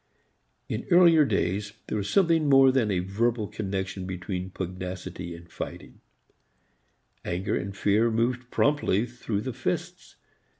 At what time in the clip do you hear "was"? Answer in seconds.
1.99-2.09